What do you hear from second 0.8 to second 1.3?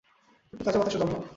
দম নাও!